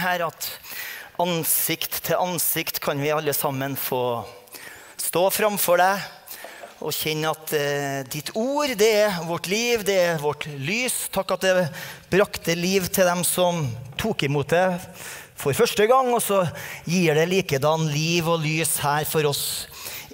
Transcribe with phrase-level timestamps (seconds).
[0.00, 0.48] her at
[1.20, 4.22] ansikt til ansikt kan vi alle sammen få
[5.00, 6.08] stå framfor deg
[6.80, 11.10] og kjenne at eh, ditt ord, det er vårt liv, det er vårt lys.
[11.12, 11.66] Takk at det
[12.12, 13.66] brakte liv til dem som
[14.00, 14.64] tok imot det
[15.40, 16.40] for første gang, og så
[16.88, 19.44] gir det likedan liv og lys her for oss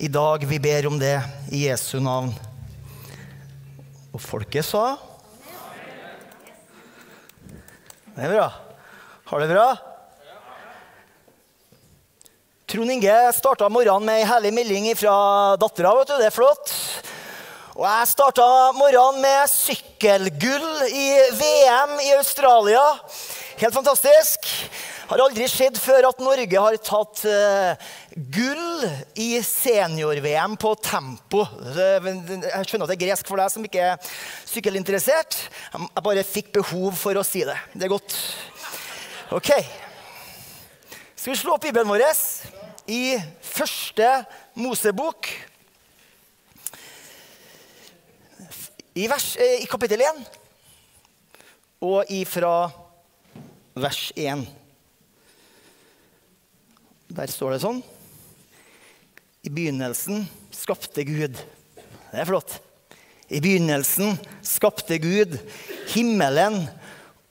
[0.03, 0.43] i dag.
[0.43, 1.17] Vi ber om det
[1.55, 2.35] i Jesu navn.
[4.11, 4.97] Og folket sa
[8.17, 8.66] Det er bra.
[9.27, 9.77] Har det bra?
[12.67, 15.15] Trond Inge starta morgenen med ei herlig melding fra
[15.59, 15.91] dattera.
[16.07, 16.71] Det er flott.
[17.75, 18.47] Og jeg starta
[18.79, 21.09] morgenen med sykkelgull i
[21.41, 22.85] VM i Australia.
[23.59, 24.47] Helt fantastisk.
[25.11, 28.89] Har aldri skjedd før at Norge har tatt uh, gull
[29.19, 31.49] i senior-VM på tempo.
[31.75, 34.11] Jeg skjønner at det er gresk for deg som ikke er
[34.47, 35.49] sykkelinteressert.
[35.75, 37.59] Jeg bare fikk behov for å si det.
[37.75, 38.15] Det er godt.
[39.31, 39.49] Ok.
[41.17, 42.05] Skal vi slå opp Bibelen vår
[42.87, 44.07] i første
[44.55, 45.27] Mosebok?
[48.95, 50.21] I, vers, eh, i kapittel 1
[51.83, 52.71] og ifra
[53.75, 54.45] vers 1.
[57.11, 57.81] Der står det sånn
[59.43, 60.23] I begynnelsen
[60.55, 61.35] skapte Gud.
[61.35, 62.61] Det er flott.
[63.27, 64.15] I begynnelsen
[64.47, 65.35] skapte Gud
[65.97, 66.63] himmelen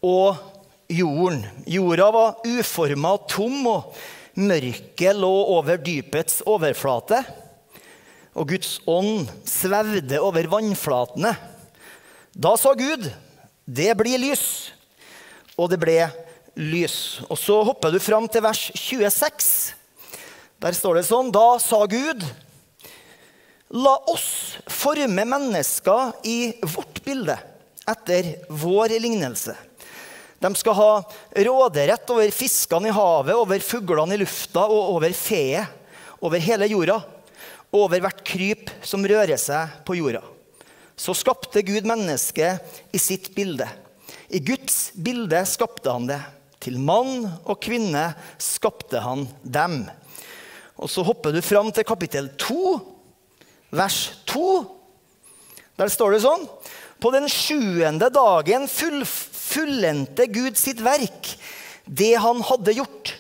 [0.03, 0.51] og jorden.
[0.89, 3.95] Jorda var uforma og tom, og
[4.37, 7.23] mørket lå over dypets overflate.
[8.35, 11.33] Og Guds ånd svevde over vannflatene.
[12.35, 13.11] Da sa Gud,
[13.65, 14.71] 'Det blir lys'.
[15.57, 16.11] Og det ble
[16.55, 17.21] lys.
[17.29, 19.73] Og så hopper du fram til vers 26.
[20.59, 22.23] Der står det sånn Da sa Gud,
[23.71, 27.39] 'La oss forme mennesker i vårt bilde,
[27.87, 29.74] etter vår lignelse.'
[30.45, 30.91] De skal ha
[31.47, 35.71] råderett over fiskene i havet, over fuglene i lufta og over feet.
[36.21, 36.99] Over hele jorda.
[37.73, 40.21] Over hvert kryp som rører seg på jorda.
[40.95, 43.65] Så skapte Gud mennesket i sitt bilde.
[44.29, 46.21] I Guds bilde skapte han det.
[46.61, 49.81] Til mann og kvinne skapte han dem.
[50.77, 52.77] Og så hopper du fram til kapittel 2,
[53.75, 54.45] vers 2.
[55.81, 56.45] Der står det sånn
[57.03, 61.31] På den sjuende dagen fullførte fullendte Gud sitt verk,
[61.85, 63.15] det han hadde gjort.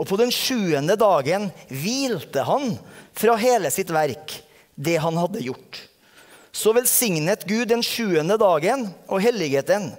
[0.00, 2.74] Og på den sjuende dagen hvilte han
[3.14, 4.34] fra hele sitt verk,
[4.74, 5.84] det han hadde gjort.
[6.52, 9.90] Så velsignet Gud den sjuende dagen og helliget den.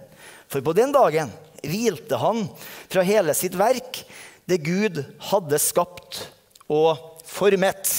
[0.51, 1.31] For på den dagen
[1.63, 2.45] hvilte han
[2.91, 4.03] fra hele sitt verk,
[4.45, 4.99] det Gud
[5.31, 6.25] hadde skapt
[6.67, 7.89] og formet.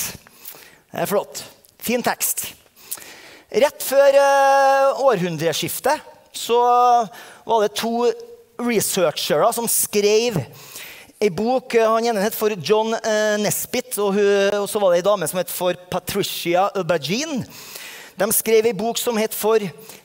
[0.93, 1.41] Det er flott.
[1.83, 2.51] Fin tekst.
[3.55, 6.03] Rett før uh, århundreskiftet
[6.35, 6.61] så
[7.45, 8.09] var det to
[8.61, 10.39] researchere som skrev
[11.21, 11.77] ei bok.
[11.77, 15.29] Han ene het for John eh, Nesbitt, og, hun, og, så var det ei dame
[15.31, 17.45] som het for Patricia Aubergine.
[18.15, 19.63] De skrev ei bok som het for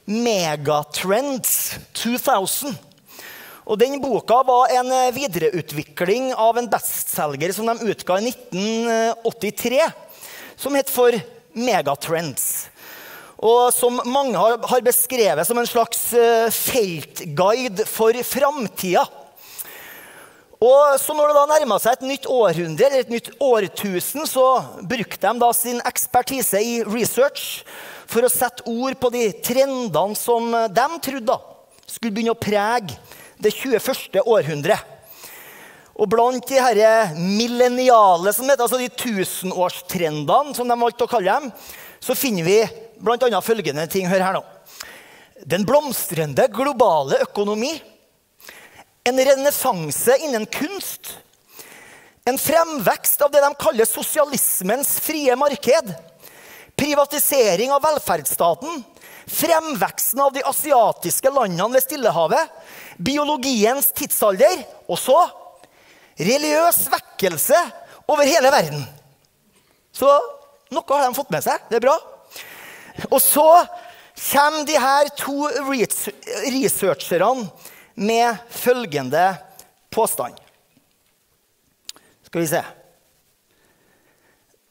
[0.09, 2.77] Megatrends 2000.
[3.69, 9.83] Og den Boka var en eh, videreutvikling av en bestselger som de utga i 1983,
[10.57, 11.13] som het for
[11.53, 12.68] Megatrends
[13.39, 19.05] og som mange har beskrevet som en slags eh, feltguide for framtida.
[20.59, 24.43] Og så når det da nærma seg et nytt århundre eller et nytt årtusen, så
[24.83, 27.61] brukte de da sin ekspertise i research
[28.11, 31.37] for å sette ord på de trendene som de trodde
[31.87, 32.97] skulle begynne å prege
[33.39, 34.19] det 21.
[34.25, 34.83] århundret.
[35.99, 41.39] Og blant de her milleniale, som heter, altså de tusenårstrendene, som de valgte å kalle
[41.39, 41.49] dem,
[42.03, 42.59] så finner vi
[42.99, 43.41] bl.a.
[43.41, 44.07] følgende ting.
[44.09, 44.43] Hør her nå.
[45.47, 47.71] Den blomstrende globale økonomi.
[49.07, 51.15] En renessanse innen kunst.
[52.27, 55.93] En fremvekst av det de kaller sosialismens frie marked.
[56.79, 58.83] Privatisering av velferdsstaten.
[59.29, 62.53] Fremveksten av de asiatiske landene ved Stillehavet.
[62.97, 64.63] Biologiens tidsalder.
[64.89, 65.17] Og så
[66.19, 67.57] religiøs vekkelse
[68.09, 68.83] over hele verden.
[69.95, 70.09] Så
[70.69, 71.61] noe har de fått med seg.
[71.71, 71.95] Det er bra.
[73.07, 73.47] Og så
[74.19, 75.47] kommer de her to
[76.51, 77.47] researcherne
[77.95, 79.35] med følgende
[79.91, 80.35] påstand.
[82.25, 82.61] Skal vi se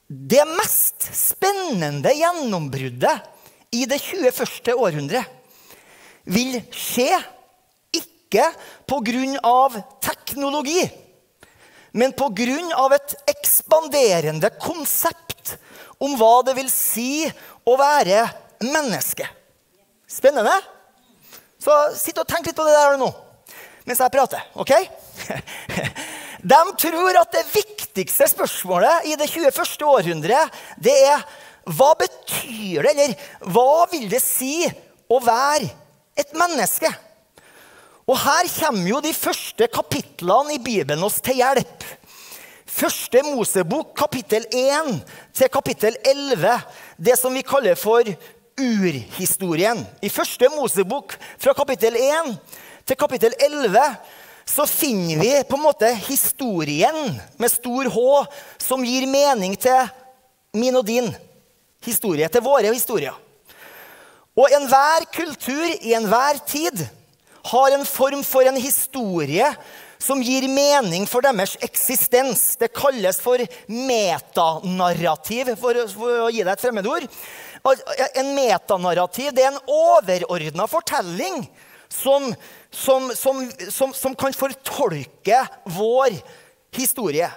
[0.09, 3.27] Det mest spennende gjennombruddet
[3.77, 4.73] i det 21.
[4.73, 5.25] århundret
[6.29, 7.11] vil skje
[7.93, 8.47] ikke
[8.89, 9.83] pga.
[10.01, 10.89] teknologi,
[11.93, 12.95] men pga.
[12.95, 15.59] et ekspanderende konsept
[16.01, 17.27] om hva det vil si
[17.69, 18.25] å være
[18.65, 19.29] menneske.
[20.09, 20.55] Spennende?
[21.61, 23.11] Så sitt og tenk litt på det der nå
[23.89, 24.43] mens jeg prater.
[24.53, 24.73] ok?
[26.53, 29.87] De tror at det viktigste spørsmålet i det 21.
[29.89, 31.25] århundret, det er
[31.69, 33.15] hva betyr det, eller
[33.53, 34.63] hva vil det si
[35.11, 35.67] å være
[36.19, 36.91] et menneske?
[38.09, 41.85] Og her kommer jo de første kapitlene i Bibelen oss til hjelp.
[42.79, 44.95] Første Mosebok, kapittel 1
[45.37, 46.55] til kapittel 11.
[47.01, 48.03] Det som vi kaller for
[48.59, 49.85] urhistorien.
[50.03, 52.33] I første Mosebok, fra kapittel 1
[52.91, 53.85] til kapittel 11,
[54.49, 56.99] så finner vi på en måte historien
[57.39, 58.03] med stor H,
[58.59, 59.93] som gir mening til
[60.59, 61.07] min og din
[61.87, 63.15] historie, til våre historier.
[64.35, 66.83] Og enhver kultur i enhver tid
[67.53, 69.47] har en form for en historie
[69.99, 72.57] som gir mening for deres eksistens.
[72.59, 77.09] Det kalles for metanarrativ, for, for å gi deg et fremmedord.
[78.15, 81.43] En metanarrativ det er en overordna fortelling
[81.89, 82.31] som,
[82.71, 85.43] som, som, som, kan fortolke
[85.75, 86.19] vår
[86.77, 87.31] historie.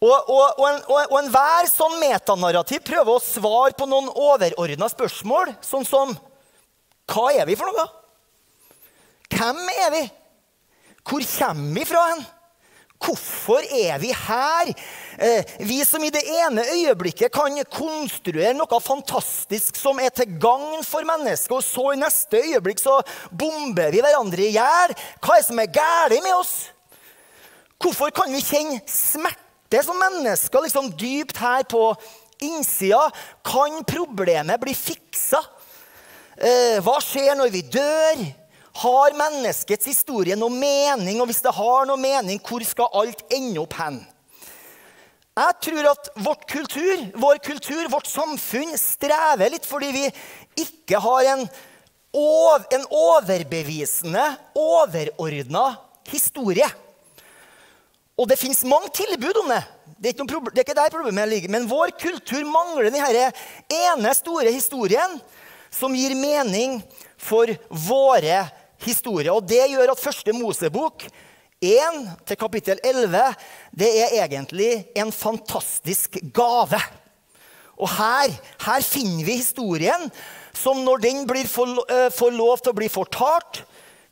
[0.00, 5.84] Og, og, og, og enhver sånn metanarrativ prøver å svare på noen overordna spørsmål, sånn
[5.88, 6.14] som
[7.10, 7.84] Hva er vi for noe?
[9.34, 10.02] Hvem er vi?
[11.06, 12.04] Hvor kommer vi fra?
[12.12, 12.26] hen?
[13.00, 14.70] Hvorfor er vi her?
[15.16, 20.84] Eh, vi som i det ene øyeblikket kan konstruere noe fantastisk som er til gagn
[20.84, 22.98] for mennesket, og så i neste øyeblikk så
[23.32, 24.92] bomber vi hverandre i hjel.
[25.16, 26.54] Hva er det som er galt med oss?
[27.80, 31.94] Hvorfor kan vi kjenne smerte som mennesker liksom dypt her på
[32.44, 33.06] innsida?
[33.40, 35.40] Kan problemet bli fiksa?
[36.36, 38.26] Eh, hva skjer når vi dør?
[38.80, 41.18] Har menneskets historie noe mening?
[41.20, 43.98] Og hvis det har noe mening, hvor skal alt ende opp hen?
[45.40, 50.04] Jeg tror at vårt kultur, vår kultur, vårt samfunn, strever litt fordi vi
[50.64, 51.44] ikke har en,
[52.76, 54.24] en overbevisende,
[54.58, 55.66] overordna
[56.10, 56.66] historie.
[58.20, 59.60] Og det fins mange tilbud om det.
[60.00, 61.52] Det er, ikke, det er ikke der problemet ligger.
[61.52, 63.28] Men vår kultur mangler denne
[63.68, 65.20] ene store historien
[65.72, 66.80] som gir mening
[67.20, 68.42] for våre
[68.84, 69.32] historier.
[69.34, 71.06] Og det gjør at første Mosebok
[71.60, 73.20] 1 til kapittel 11
[73.76, 76.80] det er egentlig en fantastisk gave.
[77.80, 78.32] Og her,
[78.64, 80.08] her finner vi historien
[80.56, 83.62] som når den får, uh, får lov til å bli fortalt,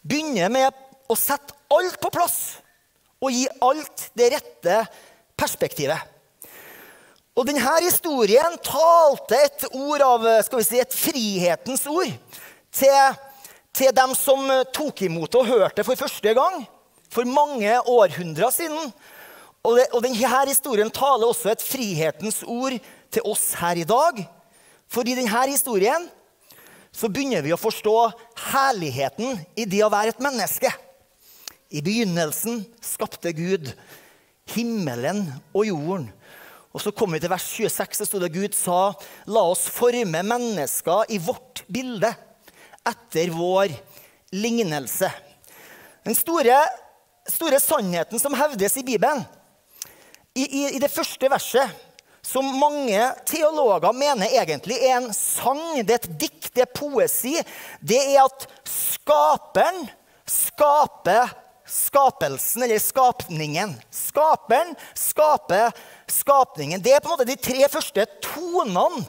[0.00, 2.38] begynner med å sette alt på plass
[3.18, 4.78] og gi alt det rette
[5.38, 5.98] perspektivet.
[7.38, 12.10] Og denne historien talte et ord av skal vi si, et frihetens ord
[12.74, 13.18] til,
[13.78, 16.64] til dem som tok imot og hørte for første gang
[17.12, 18.90] for mange århundrer siden.
[19.62, 22.74] Og, det, og denne historien taler også et frihetens ord
[23.12, 24.24] til oss her i dag.
[24.90, 26.08] For i denne historien
[26.94, 27.96] så begynner vi å forstå
[28.50, 30.72] herligheten i det å være et menneske.
[31.70, 33.70] I begynnelsen skapte Gud
[34.54, 36.08] himmelen og jorden.
[36.72, 38.92] Og så kommer vi til vers 26, så stod det Gud sa,
[39.28, 42.10] la oss forme mennesker i vårt bilde,
[42.86, 43.72] etter vår
[44.34, 45.10] lignelse.
[46.06, 46.60] Den store,
[47.28, 49.24] store sannheten som hevdes i Bibelen,
[50.34, 51.84] i, i, i, det første verset,
[52.22, 57.38] som mange teologer mener egentlig er en sang, det er et dikt, det er poesi,
[57.80, 59.86] det er at skaperen
[60.28, 61.32] skaper
[61.68, 63.74] skapelsen, eller skapningen.
[63.90, 65.72] Skaperen skaper
[66.06, 66.82] skapningen.
[66.82, 69.04] Det er på en måte de tre første tonene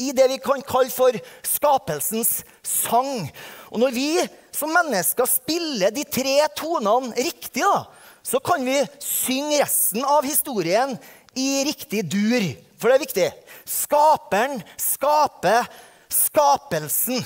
[0.00, 1.16] i det vi kan kalle for
[1.46, 3.28] skapelsens sang.
[3.70, 4.08] Og når vi
[4.54, 7.84] som mennesker spiller de tre tonene riktig, da,
[8.22, 10.96] så kan vi synge resten av historien
[11.38, 12.50] i riktig dur.
[12.80, 13.28] For det er viktig.
[13.68, 15.68] Skaperen skaper
[16.10, 17.22] skapelsen.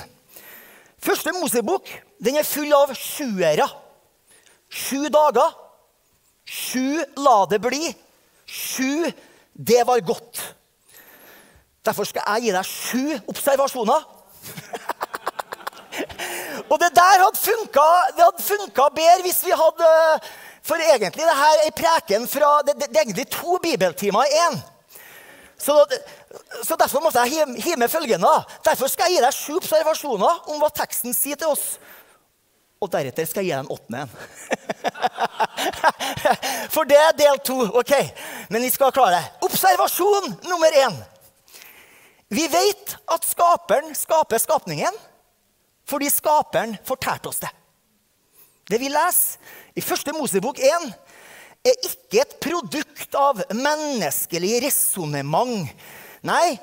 [1.01, 1.89] Første Mosebok
[2.23, 3.67] den er full av sjuere.
[4.69, 5.53] Sju dager.
[6.45, 7.89] Sju la det bli.
[8.45, 9.09] Sju,
[9.53, 10.41] det var godt.
[11.85, 14.05] Derfor skal jeg gi deg sju observasjoner.
[16.71, 19.89] og det der hadde funka, bedre hvis vi hadde
[20.65, 24.39] For egentlig det her er preken fra Det, det, det er egentlig to bibeltimer i
[24.47, 24.57] én.
[25.57, 25.85] Så,
[26.63, 28.33] så, derfor måtte jeg hive med følgende.
[28.65, 31.77] Derfor skal jeg gi deg sju observasjoner om hva teksten sier til oss.
[32.81, 34.11] Og deretter skal jeg gi deg en åttende en.
[36.75, 37.61] For det er del to.
[37.79, 37.93] ok?
[38.49, 39.23] Men vi skal klare det.
[39.47, 40.97] Observasjon nummer én.
[42.27, 44.95] Vi vet at skaperen skaper skapningen
[45.85, 47.51] fordi skaperen fortalte oss det.
[48.65, 50.87] Det vi leser i første Mosebok 1,
[51.65, 55.69] er ikke et produkt av menneskelig resonnement.
[56.25, 56.55] Nei,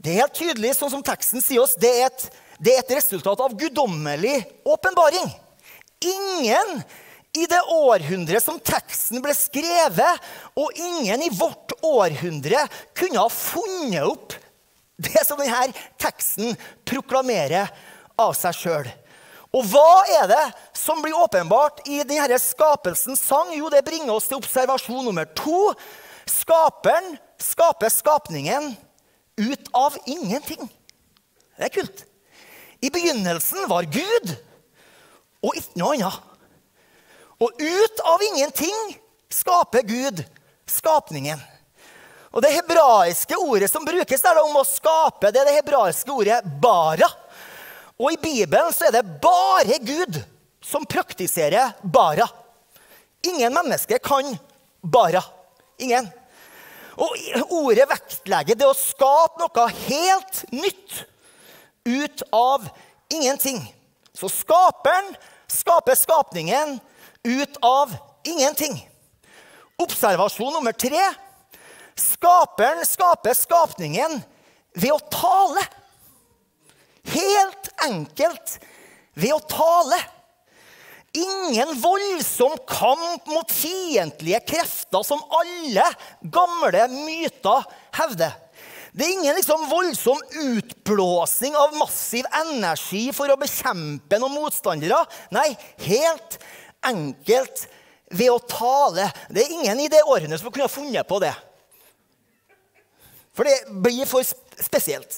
[0.00, 2.96] det er helt tydelig, sånn som teksten sier oss, det er et, det er et
[2.96, 5.28] resultat av guddommelig åpenbaring.
[6.00, 6.80] Ingen
[7.36, 12.64] I det århundret som teksten ble skrevet, og ingen i vårt århundre
[12.96, 14.34] kunne ha funnet opp
[15.00, 16.56] det som denne teksten
[16.88, 17.70] proklamerer
[18.20, 18.90] av seg sjøl.
[19.50, 20.42] Og hva er det
[20.78, 23.50] som blir åpenbart i denne skapelsens sang?
[23.56, 25.72] Jo, det bringer oss til observasjon nummer to.
[26.28, 28.74] Skaperen skaper skapningen
[29.40, 30.68] ut av ingenting.
[31.58, 32.04] Det er kult.
[32.80, 34.34] I begynnelsen var Gud
[35.42, 36.26] og ikke noe annet.
[37.40, 38.76] Og ut av ingenting
[39.32, 40.22] skaper Gud
[40.68, 41.40] skapningen.
[42.30, 46.38] Og Det hebraiske ordet som brukes der om å skape, det er det hebraiske ordet
[46.62, 47.08] bara.
[47.98, 50.20] Og i Bibelen så er det bare Gud
[50.62, 52.28] som praktiserer bara.
[53.26, 54.36] Ingen mennesker kan
[54.80, 55.24] bara.
[55.82, 56.06] Ingen.
[57.00, 57.16] Og
[57.50, 61.02] ordet vektlegger det å skape noe helt nytt
[61.88, 62.68] ut av
[63.10, 63.58] ingenting.
[64.14, 65.10] Så skaperen
[65.50, 66.78] skaper skapningen
[67.24, 67.92] ut av
[68.24, 68.78] ingenting.
[69.80, 71.02] Observasjon nummer tre.
[72.00, 74.20] Skaperen skaper skapningen
[74.72, 75.64] ved å tale.
[77.10, 78.56] Helt enkelt
[79.18, 79.98] ved å tale.
[81.12, 85.88] Ingen voldsom kamp mot fiendtlige krefter som alle
[86.22, 87.66] gamle myter
[87.98, 88.36] hevder.
[88.92, 94.98] Det er ingen liksom voldsom utblåsing av massiv energi for å bekjempe noen motstandere.
[95.34, 95.52] Nei,
[95.86, 96.38] helt
[96.86, 97.66] enkelt
[98.10, 99.06] ved å tale.
[99.30, 101.34] Det er ingen i det årene som kunne funnet på det.
[103.40, 104.20] For det blir for
[104.60, 105.14] spesielt.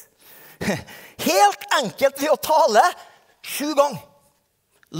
[1.26, 2.82] Helt enkelt ved å tale
[3.42, 3.98] sju ganger.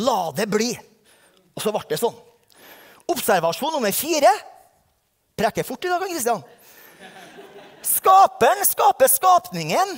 [0.03, 0.73] La det bli.
[1.55, 2.17] Og så ble det sånn.
[3.15, 4.33] Observasjon nummer fire.
[5.39, 6.43] Preker fort i dag, Kristian.
[7.87, 9.95] Skaperen skaper skapningen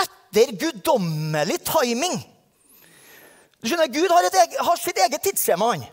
[0.00, 2.16] etter guddommelig timing.
[3.60, 5.74] Du skjønner, Gud har, eget, har sitt eget tidsskjema.
[5.74, 5.84] han.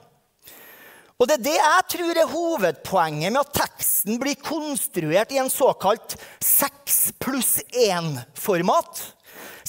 [1.22, 5.52] Og Det er det jeg tror er hovedpoenget med at teksten blir konstruert i en
[5.54, 9.02] såkalt 6 pluss 1-format.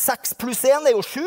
[0.01, 1.27] 6 pluss 1 er jo sju.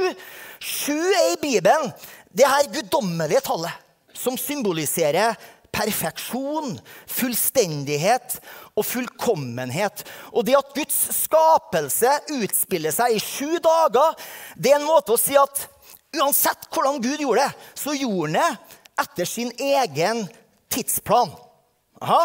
[0.58, 1.91] Sju er i Bibelen
[2.34, 3.84] det her guddommelige tallet
[4.17, 5.38] som symboliserer
[5.75, 6.74] perfeksjon,
[7.05, 8.39] fullstendighet
[8.74, 10.08] og fullkommenhet.
[10.34, 14.17] Og det at Guds skapelse utspiller seg i sju dager,
[14.58, 15.67] det er en måte å si at
[16.17, 20.25] uansett hvordan Gud gjorde det, så gjorde han det etter sin egen
[20.72, 21.32] tidsplan.
[22.02, 22.24] Aha.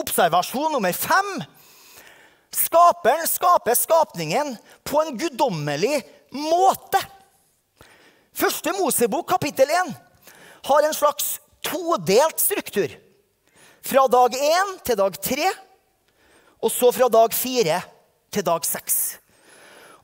[0.00, 1.30] Observasjon nummer fem.
[2.52, 6.02] Skaperen skaper skapningen på en guddommelig
[6.32, 7.00] måte.
[8.32, 9.92] Første Mosebok, kapittel 1,
[10.68, 12.92] har en slags todelt struktur.
[13.82, 15.48] Fra dag én til dag tre,
[16.62, 17.80] og så fra dag fire
[18.32, 19.18] til dag seks.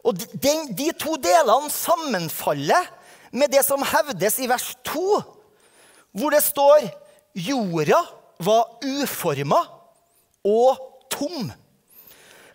[0.05, 2.89] Og de, de to delene sammenfaller
[3.33, 5.05] med det som hevdes i vers 2,
[6.13, 6.89] hvor det står
[7.35, 8.01] jorda
[8.43, 9.61] var uforma
[10.47, 10.79] og
[11.13, 11.51] tom.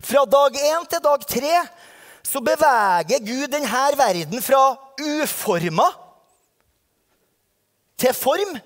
[0.04, 1.56] Fra dag én til dag tre
[2.24, 4.62] så beveger Gud denne verden fra
[5.00, 5.88] uforma
[8.00, 8.56] til form.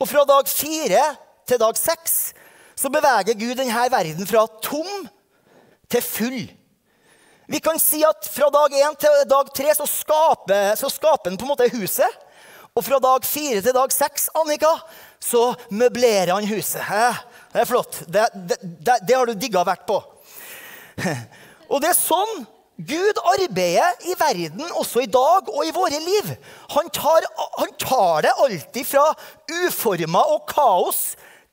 [0.00, 1.04] Og fra dag fire
[1.46, 2.32] til dag seks
[2.76, 5.06] så beveger Gud denne verden fra tom
[5.92, 6.42] til full.
[7.52, 11.38] Vi kan si at fra dag én til dag tre så skaper, så skaper han
[11.38, 12.21] på en måte huset.
[12.72, 14.70] Og fra dag fire til dag seks Annika,
[15.20, 16.80] så møblerer han huset.
[17.52, 18.00] Det er flott.
[18.08, 19.98] Det, det, det, har du digga vært på.
[21.72, 22.46] Og det er sånn
[22.82, 26.30] Gud arbeider i verden også i dag og i våre liv.
[26.72, 27.26] Han tar,
[27.58, 29.04] han tar det alltid fra
[29.52, 31.02] uforma og kaos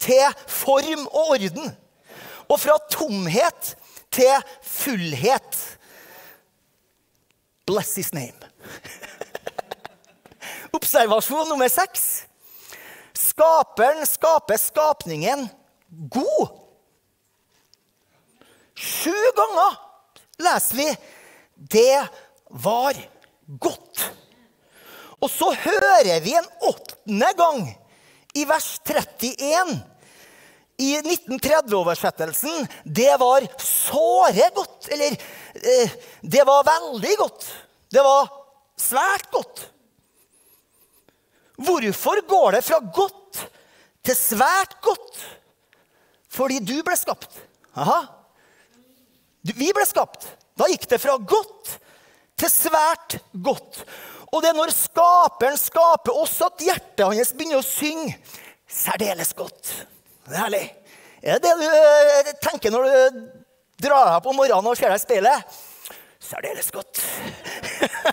[0.02, 1.76] til form og orden.
[2.48, 3.76] Og fra tomhet
[4.16, 4.32] til
[4.64, 5.60] fullhet.
[7.68, 8.34] Bless his name.
[10.72, 12.26] Observasjon nummer seks.
[13.14, 15.48] Skaperen skaper skapningen
[15.90, 16.50] god.
[18.80, 19.78] Sju ganger
[20.40, 20.90] leser vi
[21.56, 22.08] 'det
[22.50, 22.96] var
[23.48, 24.12] godt'.
[25.22, 27.66] Og så hører vi en åttende gang
[28.36, 29.84] i vers 31
[30.80, 34.88] i 1930-oversettelsen 'det var såre godt'.
[34.94, 35.18] Eller
[35.56, 35.90] eh,
[36.22, 37.46] 'det var veldig godt'.
[37.92, 38.32] Det var
[38.78, 39.72] svært godt.
[41.60, 43.44] Hvorfor går det fra godt
[44.06, 45.20] til svært godt?
[46.32, 47.42] Fordi du ble skapt.
[47.80, 48.00] Aha.
[49.44, 50.28] Vi ble skapt.
[50.60, 51.75] Da gikk det fra godt
[52.39, 53.84] til svært godt.
[54.30, 58.13] Og det er når skaperen skaper oss, at hjertet hans begynner å synge
[58.70, 59.74] særdeles godt.
[60.28, 60.66] Det er herlig.
[61.24, 63.24] Er det det du eh, tenker når du
[63.84, 65.60] drar deg på morgenen og ser deg i speilet?
[66.30, 67.01] Særdeles godt.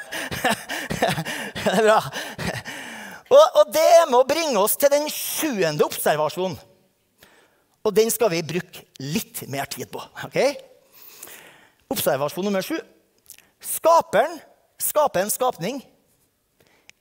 [1.67, 2.01] det er bra.
[3.27, 6.59] Og, og det å bringe oss til den sjuende observasjonen.
[7.87, 10.01] Og den skal vi bruke litt mer tid på.
[10.27, 10.57] Okay?
[11.91, 12.79] Observasjon nummer sju.
[13.63, 14.39] Skaperen
[14.83, 15.79] skaper en skapning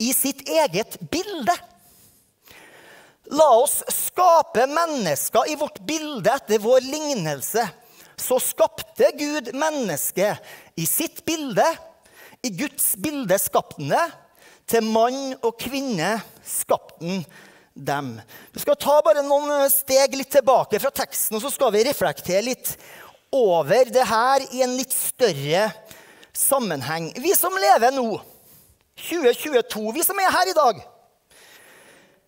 [0.01, 1.55] i sitt eget bilde.
[3.33, 7.65] La oss skape mennesker i vårt bilde etter vår lignelse.
[8.15, 11.65] Så skapte Gud mennesket i sitt bilde.
[12.45, 14.05] I Guds bilde skapte han det.
[14.69, 17.25] Til mann og kvinne skapte han
[17.75, 18.13] dem.
[18.55, 22.45] Vi skal ta bare noen steg litt tilbake fra teksten, og så skal vi reflektere
[22.45, 22.71] litt
[23.35, 25.67] over det her i en litt større
[26.35, 27.11] sammenheng.
[27.19, 28.07] Vi som lever nå,
[28.95, 30.77] 2022, vi som er her i dag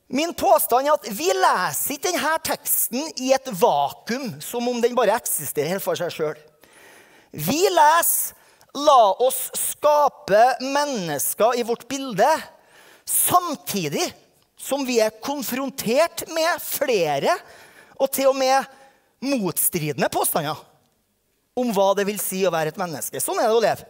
[0.07, 4.95] Min påstand er at vi leser ikke denne teksten i et vakuum, som om den
[4.95, 6.37] bare eksisterer helt for seg sjøl.
[7.35, 8.36] Vi leser
[8.77, 12.41] 'La oss skape mennesker i vårt bilde',
[13.05, 14.13] samtidig
[14.57, 17.33] som vi er konfrontert med flere
[17.97, 18.65] og til og med
[19.25, 20.59] motstridende påstander
[21.57, 23.21] om hva det vil si å være et menneske.
[23.21, 23.87] Sånn er det å leve.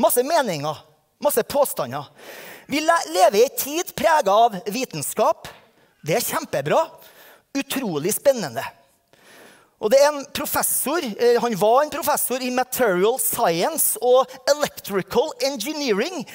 [0.00, 0.80] Masse meninger,
[1.22, 2.08] masse påstander.
[2.66, 5.46] Vi lever i en tid prega av vitenskap.
[6.02, 6.82] Det er kjempebra.
[7.54, 8.64] Utrolig spennende.
[9.80, 15.32] Og det er en professor, eh, Han var en professor i material science og electrical
[15.40, 16.26] engineering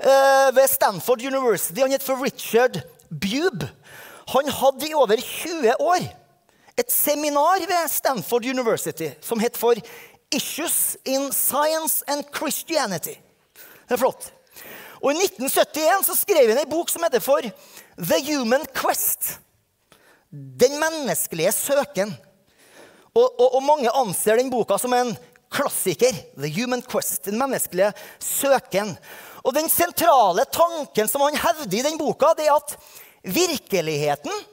[0.00, 1.80] eh, ved Stanford University.
[1.80, 3.68] Han het for Richard Bube.
[4.28, 6.08] Han hadde i over 20 år
[6.76, 9.74] et seminar ved Stanford University som het for
[10.32, 13.20] Issues in Science and Christianity.
[13.86, 14.32] Det er flott.
[15.02, 17.44] Og I 1971 så skrev han en bok som heter for
[17.96, 19.36] The Human Quest.
[20.32, 22.16] Den menneskelige søken.
[23.16, 25.14] Og, og, og mange anser den boka som en
[25.52, 26.12] klassiker.
[26.36, 27.24] The Human Quest.
[27.30, 28.92] Den menneskelige søken.
[29.46, 32.76] Og den sentrale tanken som han hevder i den boka, det er at
[33.26, 34.44] virkeligheten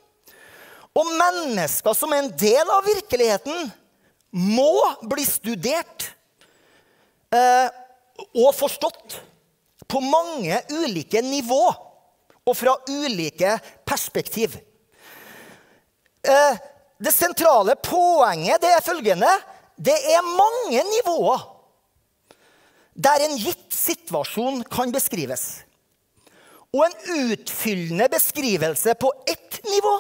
[0.94, 3.72] og mennesker som er en del av virkeligheten,
[4.34, 6.08] må bli studert
[7.34, 7.70] eh,
[8.34, 9.20] og forstått
[9.90, 11.62] på mange ulike nivå
[12.44, 14.56] og fra ulike perspektiv.
[16.26, 16.62] Eh,
[17.04, 19.30] det sentrale poenget det er følgende
[19.76, 21.50] Det er mange nivåer
[22.94, 25.64] der en gitt situasjon kan beskrives.
[26.70, 29.94] Og en utfyllende beskrivelse på ett nivå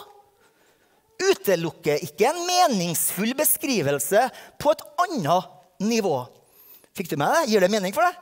[1.24, 4.28] utelukker ikke en meningsfull beskrivelse
[4.62, 5.50] på et annet
[5.90, 6.20] nivå.
[6.94, 7.48] Fikk du med det?
[7.50, 8.20] Gir det mening for deg?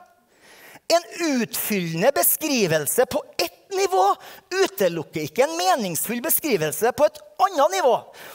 [0.92, 1.08] En
[1.42, 4.04] utfyllende beskrivelse på ett nivå
[4.54, 7.94] utelukker ikke en meningsfull beskrivelse på et annet nivå.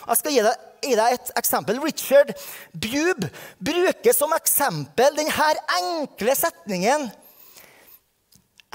[0.09, 1.81] Jeg skal gi deg, gi deg et eksempel.
[1.85, 2.33] Richard
[2.73, 3.31] Bube
[3.71, 7.11] bruker som eksempel denne enkle setningen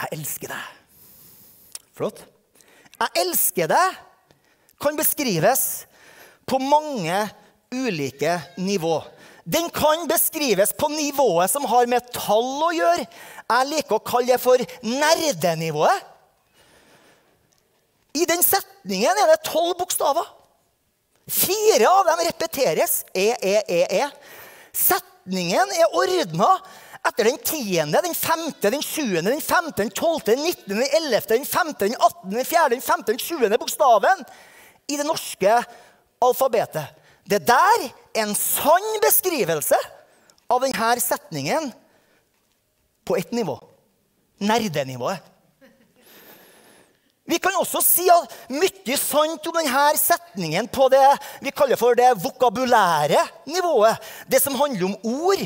[0.02, 0.70] Jeg elsker deg.
[1.98, 2.24] Flott.
[3.02, 4.00] Jeg elsker deg
[4.82, 5.86] kan beskrives
[6.50, 7.18] på mange
[7.72, 9.02] ulike nivå.
[9.44, 13.06] Den kan beskrives på nivået som har med tall å gjøre.
[13.52, 16.08] Jeg liker å kalle det for nerdenivået.
[18.14, 20.28] I den setningen er det tolv bokstaver.
[21.32, 23.02] Fire av dem repeteres.
[23.14, 24.08] E, e, e, e.
[24.76, 26.50] Setningen er ordna
[27.08, 31.34] etter den tiende, den femte, den sjuende, den femte, den tolvte, den nittende, den ellevte,
[31.34, 34.26] den femte, den attende, den fjerde, den femte, den sjuende bokstaven
[34.92, 35.56] i det norske
[36.22, 37.00] alfabetet.
[37.26, 39.78] Det der er en sann beskrivelse
[40.52, 41.72] av denne setningen
[43.08, 43.58] på ett nivå.
[44.42, 45.31] Nerdenivået.
[47.32, 48.10] Vi kan også si
[48.52, 51.06] mye sant om denne setningen på det
[51.40, 53.96] vi kaller for det vokabulære nivået.
[54.28, 55.46] Det som handler om ord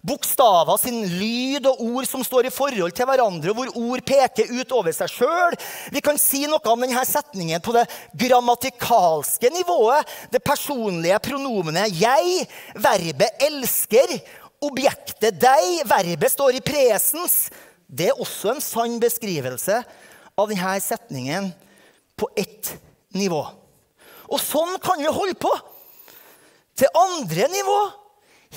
[0.00, 4.74] bokstaver sin lyd og ord som står i forhold til hverandre, hvor ord peker ut
[4.74, 5.56] over seg sjøl.
[5.94, 7.86] Vi kan si noe om denne setningen på det
[8.24, 10.08] grammatikalske nivået.
[10.32, 14.18] Det personlige pronomenet 'jeg', verbet 'elsker',
[14.60, 17.50] objektet 'deg', verbet står i presens.
[17.86, 19.84] Det er også en sann beskrivelse
[20.40, 21.50] av denne setningen
[22.16, 22.74] på ett
[23.16, 23.42] nivå.
[24.30, 25.52] Og sånn kan vi holde på
[26.78, 27.80] til andre nivå.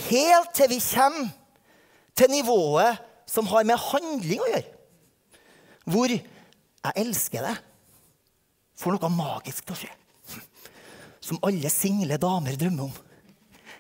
[0.10, 1.32] Helt til vi kommer
[2.18, 4.70] til nivået som har med handling å gjøre.
[5.86, 7.64] Hvor 'jeg elsker deg'
[8.76, 9.94] får noe magisk til å skje.
[11.22, 12.94] Som alle single damer drømmer om.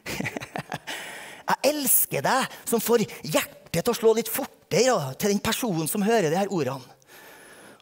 [1.47, 6.01] 'Jeg elsker deg' som får hjertet til å slå litt fortere til den personen som
[6.01, 6.92] hører de her ordene.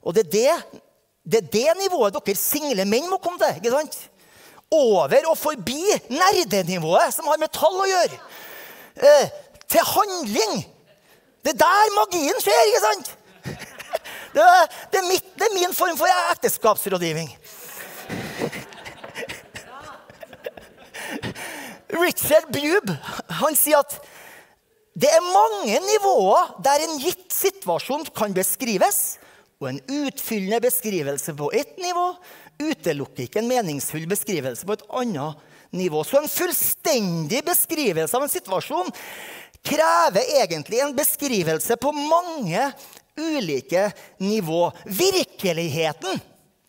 [0.02, 0.82] Og det er det,
[1.24, 3.62] det er det nivået dere single menn må komme til.
[3.62, 4.00] ikke sant?
[4.72, 8.20] over og forbi nerdenivået, som har med tall å gjøre,
[8.96, 9.28] eh,
[9.68, 10.66] til handling.
[11.44, 13.08] Det er der magien skjer, ikke sant?
[14.32, 17.28] Det er, det er, mitt, det er min form for ekteskapsrådgivning.
[22.06, 22.96] Richard Bube
[23.42, 23.92] han sier at
[24.96, 29.20] det er mange nivåer der en gitt situasjon kan beskrives,
[29.62, 32.08] og en utfyllende beskrivelse på ett nivå
[32.62, 35.38] utelukker ikke en meningsfull beskrivelse på et annet
[35.74, 36.02] nivå.
[36.04, 38.89] Så en fullstendig beskrivelse av en situasjon
[39.65, 42.65] krever egentlig en beskrivelse på mange
[43.21, 43.88] ulike
[44.21, 44.63] nivå.
[44.86, 46.21] Virkeligheten,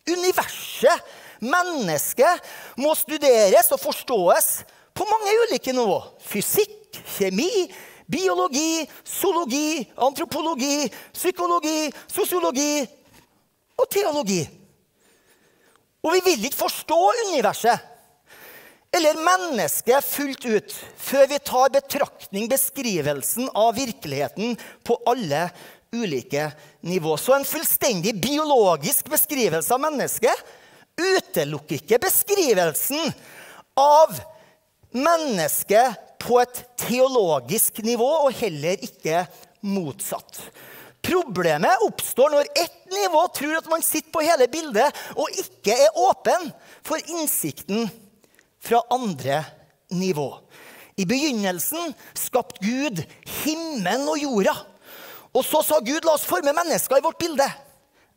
[0.09, 4.51] universet, mennesket må studeres og forståes
[4.93, 5.97] på mange ulike nivå.
[6.23, 7.49] Fysikk, kjemi,
[8.07, 12.83] biologi, zoologi, antropologi, psykologi, sosiologi
[13.79, 14.43] og teologi.
[16.03, 17.89] Og vi vil ikke forstå universet
[18.93, 25.47] eller mennesket fullt ut før vi tar betraktning beskrivelsen av virkeligheten på alle
[25.93, 26.51] ulike
[26.85, 27.15] nivå.
[27.17, 30.53] Så en fullstendig biologisk beskrivelse av mennesket
[30.99, 33.13] utelukker ikke beskrivelsen
[33.79, 34.13] av
[34.93, 39.25] mennesket på et teologisk nivå, og heller ikke
[39.67, 40.39] motsatt.
[41.03, 45.99] Problemet oppstår når ett nivå tror at man sitter på hele bildet, og ikke er
[45.99, 46.47] åpen
[46.85, 47.89] for innsikten
[48.63, 49.41] fra andre
[49.91, 50.29] nivå.
[50.95, 53.01] I begynnelsen skapte Gud
[53.43, 54.53] himmelen og jorda.
[55.33, 57.47] Og så sa Gud, la oss forme mennesker i vårt bilde.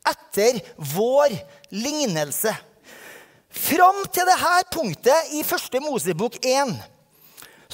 [0.06, 0.60] Etter
[0.92, 1.32] vår
[1.72, 2.52] lignelse.
[3.56, 6.76] Fram til dette punktet i første Mosebok 1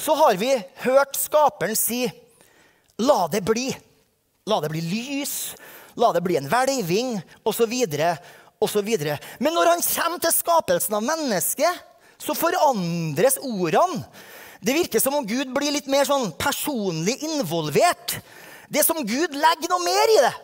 [0.02, 0.50] så har vi
[0.82, 2.04] hørt Skaperen si
[3.02, 3.70] La det bli.
[4.50, 5.54] La det bli lys.
[5.98, 7.72] La det bli en hvelving, osv.
[8.62, 8.90] osv.
[9.38, 11.82] Men når han kommer til skapelsen av mennesket,
[12.22, 14.04] så forandres ordene.
[14.62, 18.20] Det virker som om Gud blir litt mer sånn personlig involvert.
[18.70, 20.34] Det er som Gud legger noe mer i det.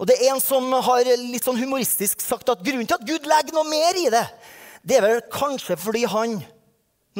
[0.00, 3.28] Og det er en som har litt sånn humoristisk sagt at grunnen til at Gud
[3.28, 4.24] legger noe mer i det,
[4.80, 6.38] det er vel kanskje fordi han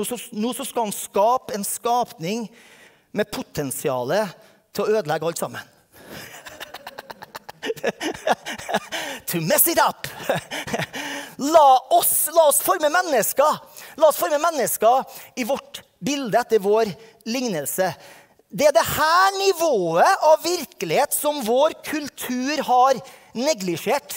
[0.00, 2.46] nå, så, nå så skal han skape en skapning
[3.12, 4.14] med potensial
[4.72, 5.76] til å ødelegge alt sammen.
[9.30, 10.06] to mess it up.
[11.40, 13.60] La oss, la oss forme mennesker.
[14.00, 15.04] La oss forme mennesker
[15.40, 16.90] i vårt bilde etter vår
[17.28, 17.90] lignelse.
[18.50, 22.98] Det er dette nivået av virkelighet som vår kultur har
[23.36, 24.16] neglisjert.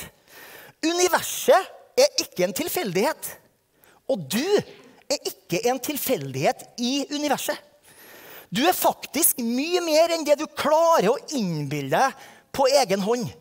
[0.83, 3.35] Universet er ikke en tilfeldighet.
[4.09, 4.47] Og du
[5.13, 7.57] er ikke en tilfeldighet i universet.
[8.53, 13.31] Du er faktisk mye mer enn det du klarer å innbille deg på egen hånd.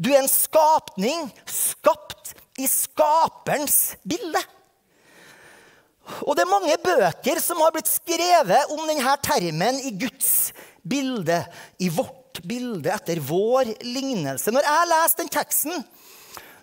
[0.00, 4.40] Du er en skapning skapt i skaperens bilde.
[6.24, 11.42] Og det er mange bøker som har blitt skrevet om denne termen i Guds bilde,
[11.78, 14.52] i vårt bilde, etter vår lignelse.
[14.52, 15.84] Når jeg leser den teksten,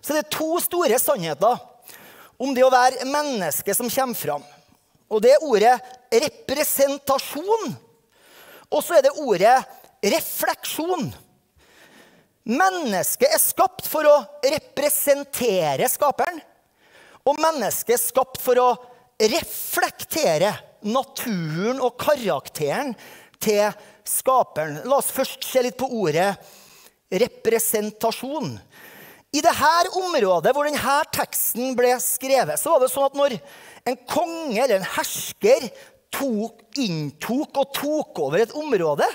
[0.02, 1.62] så er det to store sannheter
[2.38, 4.46] om det å være menneske som kommer fram.
[5.08, 5.76] Og det er ordet
[6.12, 7.72] representasjon.
[8.68, 9.56] Og så er det ordet
[10.04, 11.08] refleksjon.
[12.48, 16.40] Mennesket er skapt for å representere skaperen.
[17.28, 18.70] Og mennesket er skapt for å
[19.20, 20.54] reflektere
[20.88, 22.94] naturen og karakteren
[23.44, 23.66] til
[24.08, 24.82] skaperen.
[24.88, 26.30] La oss først se litt på ordet
[27.12, 28.56] representasjon.
[29.36, 33.36] I dette området hvor denne teksten ble skrevet, så var det sånn at når
[33.88, 35.68] en konge eller en hersker
[36.14, 39.08] tok, inntok og tok over et område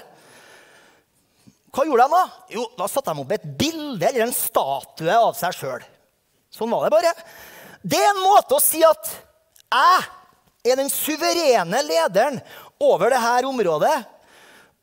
[1.73, 2.25] Hva gjorde de da?
[2.53, 5.87] Jo, da satte de opp et bilde eller en statue av seg sjøl.
[6.53, 7.13] Sånn var det bare.
[7.81, 9.09] Det er en måte å si at
[9.73, 10.03] jeg
[10.69, 12.37] er den suverene lederen
[12.83, 13.95] over dette området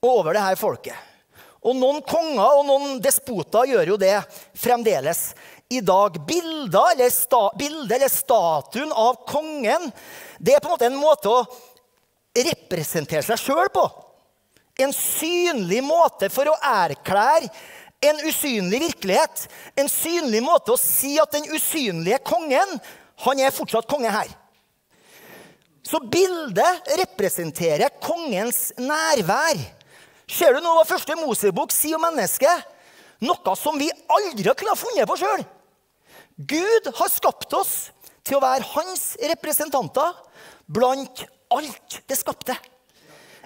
[0.01, 1.08] og over dette folket.
[1.59, 4.15] Og noen konger og noen despoter gjør jo det
[4.57, 5.33] fremdeles
[5.69, 6.15] i dag.
[6.27, 9.89] Bilder eller, sta, bildet eller statuen av kongen
[10.39, 11.41] det er på en måte en måte å
[12.39, 13.83] representere seg sjøl på.
[14.79, 17.49] En synlig måte for å erklære
[18.07, 19.47] en usynlig virkelighet.
[19.75, 22.77] En synlig måte å si at den usynlige kongen
[23.25, 24.29] han er fortsatt konge her.
[25.83, 29.59] Så bildet representerer kongens nærvær.
[30.29, 32.67] Ser du nå hva første Mosebok sier om mennesket?
[33.25, 35.41] Noe som vi aldri kunne ha funnet på sjøl.
[36.37, 37.73] Gud har skapt oss
[38.23, 40.13] til å være hans representanter
[40.69, 42.55] blant alt det skapte.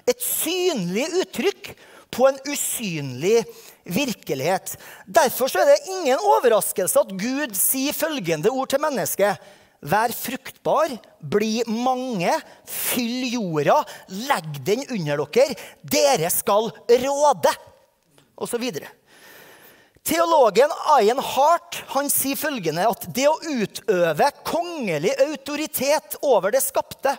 [0.04, 1.72] Et synlig uttrykk
[2.14, 3.40] på en usynlig
[3.88, 4.76] virkelighet.
[5.06, 9.40] Derfor er det ingen overraskelse at Gud sier følgende ord til mennesket.
[9.84, 12.32] Vær fruktbar, bli mange,
[12.64, 13.82] fyll jorda,
[14.30, 15.56] legg den under dere.
[15.84, 17.52] Dere skal råde,
[18.40, 18.64] osv.
[20.04, 27.14] Teologen Ian Hart han sier følgende at det å utøve kongelig autoritet over det skapte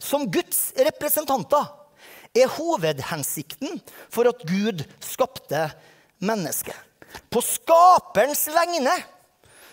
[0.00, 1.66] som Guds representanter
[2.36, 3.80] er hovedhensikten
[4.12, 5.68] for at Gud skapte
[6.24, 6.76] mennesket.
[7.32, 8.96] På skaperens vegne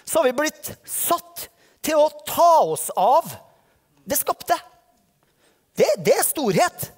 [0.04, 1.48] så har vi blitt satt
[1.84, 3.28] til å ta oss av
[4.08, 4.58] det skapte.
[5.76, 6.90] Det, det er storhet.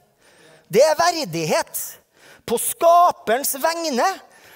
[0.68, 1.82] Det er verdighet.
[2.46, 4.06] På skaperens vegne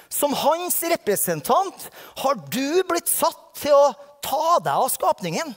[0.10, 1.88] som hans representant
[2.22, 3.94] har du blitt satt til å
[4.26, 5.54] ta deg av skapningen.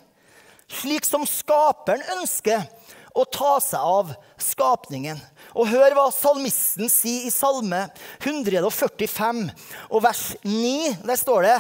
[0.73, 2.65] Slik som skaperen ønsker
[3.13, 5.21] å ta seg av skapningen.
[5.53, 7.85] Og hør hva salmisten sier i Salme
[8.23, 9.43] 145
[9.91, 11.05] og vers 9.
[11.05, 11.59] Der står det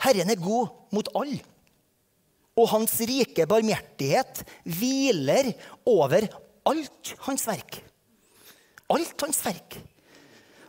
[0.00, 1.42] Herren er god mot alle,
[2.60, 5.52] og hans rike barmhjertighet hviler
[5.88, 6.26] over
[6.68, 7.80] alt hans verk.
[8.92, 9.78] Alt hans verk.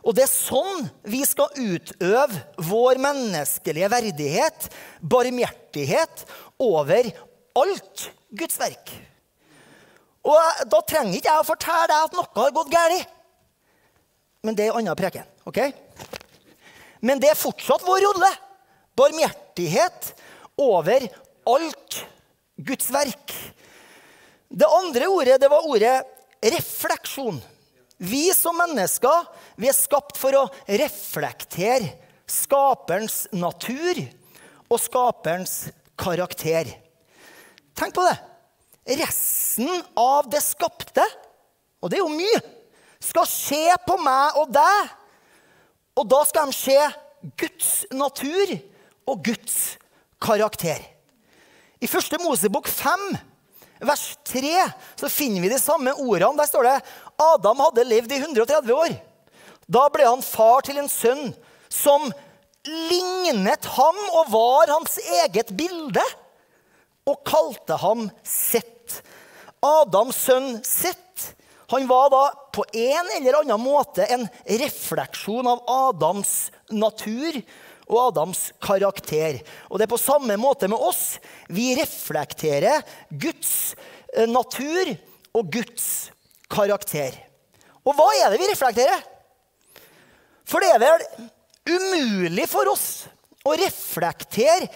[0.02, 4.66] Og det er sånn vi skal utøve vår menneskelige verdighet,
[4.98, 6.24] barmhjertighet,
[6.62, 7.08] over
[7.58, 8.92] alt Guds verk.
[10.22, 13.14] Og da trenger ikke jeg å fortelle deg at noe har gått galt.
[14.42, 15.26] Men det er en annen preken.
[15.46, 15.58] ok?
[17.02, 18.30] Men det er fortsatt vår rolle.
[18.98, 20.12] Barmhjertighet
[20.60, 21.06] over
[21.48, 22.02] alt
[22.56, 23.34] Guds verk.
[24.52, 25.94] Det andre ordet det var ordet
[26.42, 27.40] refleksjon.
[28.02, 29.28] Vi som mennesker
[29.60, 31.92] vi er skapt for å reflektere
[32.28, 34.00] skaperens natur
[34.72, 35.56] og skaperens
[35.98, 36.70] karakter.
[37.78, 38.16] Tenk på det.
[38.98, 41.04] Resten av det skapte,
[41.78, 42.40] og det er jo mye,
[43.02, 44.90] skal skje på meg og deg.
[45.98, 46.78] Og da skal de se
[47.38, 48.56] Guds natur
[49.06, 49.76] og Guds
[50.22, 50.82] karakter.
[51.82, 53.00] I første Mosebok 5,
[53.82, 54.50] vers 3,
[55.00, 56.36] så finner vi de samme ordene.
[56.38, 56.76] Der står det
[57.18, 58.94] Adam hadde levd i 130 år.
[59.66, 61.32] Da ble han far til en sønn
[61.72, 62.06] som
[62.62, 66.04] lignet ham og var hans eget bilde,
[67.02, 69.00] og kalte ham Sett.
[69.66, 71.02] Adams sønn Sett
[71.72, 74.26] han var da på en eller annen måte en
[74.60, 77.38] refleksjon av Adams natur
[77.88, 79.40] og Adams karakter.
[79.68, 81.18] Og det er på samme måte med oss.
[81.52, 83.74] Vi reflekterer Guds
[84.14, 84.92] eh, natur
[85.36, 85.86] og Guds
[86.52, 87.16] karakter.
[87.82, 89.02] Og hva er det vi reflekterer?
[90.46, 91.06] For det er vel
[91.72, 93.06] umulig for oss
[93.46, 94.68] å reflektere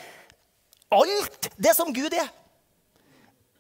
[0.94, 2.28] alt det som Gud er.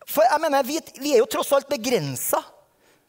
[0.06, 2.40] For jeg mener, Vi, vi er jo tross alt begrensa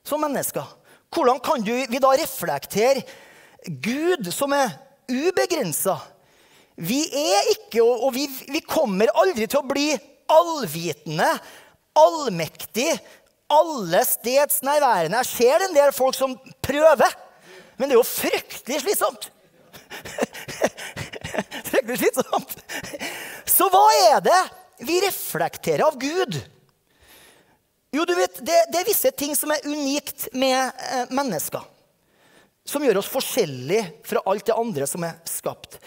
[0.06, 0.66] som mennesker.
[1.14, 3.04] Hvordan kan du, vi da reflektere
[3.68, 4.74] Gud som er
[5.08, 5.98] ubegrensa?
[6.78, 9.90] Vi er ikke, og vi, vi kommer aldri til å bli
[10.30, 11.30] allvitende,
[11.98, 12.92] allmektig,
[13.50, 15.24] alle steds nærværende.
[15.24, 17.16] Jeg ser en del folk som prøver.
[17.78, 19.30] Men det er jo fryktelig slitsomt.
[21.72, 22.54] fryktelig slitsomt.
[23.50, 24.42] Så hva er det
[24.86, 26.38] vi reflekterer av Gud?
[27.96, 31.64] Jo, du vet, det, det er visse ting som er unikt med eh, mennesker.
[32.68, 35.80] Som gjør oss forskjellige fra alt det andre som er skapt.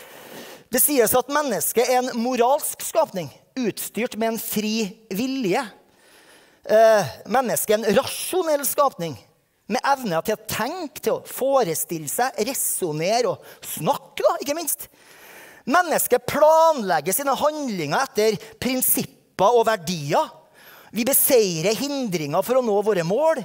[0.71, 3.27] Det sies at mennesket er en moralsk skapning,
[3.59, 5.65] utstyrt med en fri vilje.
[6.63, 9.17] Eh, mennesket er en rasjonell skapning
[9.71, 14.87] med evne til å tenke, til å forestille seg, resonnere og snakke, da, ikke minst.
[15.71, 20.31] Mennesket planlegger sine handlinger etter prinsipper og verdier.
[20.95, 23.43] Vi beseirer hindringer for å nå våre mål.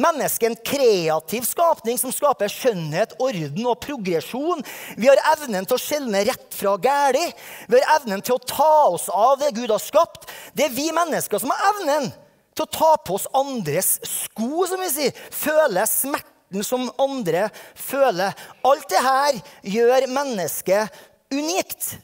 [0.00, 4.62] Mennesket en kreativ skapning som skaper skjønnhet, orden og progresjon.
[4.96, 7.36] Vi har evnen til å skjelne rett fra galt.
[7.68, 10.28] Vi har evnen til å ta oss av det Gud har skapt.
[10.56, 12.10] Det er vi mennesker som har evnen
[12.56, 15.24] til å ta på oss andres sko, som vi sier.
[15.34, 18.36] Føle smerten som andre føler.
[18.66, 19.40] Alt det her
[19.76, 21.02] gjør mennesket
[21.34, 21.94] unikt.